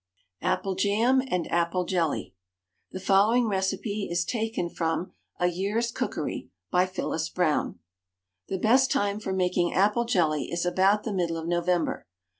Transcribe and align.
APPLE 0.41 0.73
JAM 0.73 1.21
AND 1.27 1.45
APPLE 1.51 1.85
JELLY. 1.85 2.33
The 2.89 2.99
following 2.99 3.47
recipe 3.47 4.07
is 4.09 4.25
taken 4.25 4.67
from 4.67 5.11
"A 5.39 5.45
Year's 5.45 5.91
Cookery," 5.91 6.49
by 6.71 6.87
Phyllis 6.87 7.29
Brown: 7.29 7.77
"The 8.47 8.57
best 8.57 8.91
time 8.91 9.19
for 9.19 9.31
making 9.31 9.75
apple 9.75 10.05
jelly 10.05 10.51
is 10.51 10.65
about 10.65 11.03
the 11.03 11.13
middle 11.13 11.37
of 11.37 11.47
November. 11.47 12.07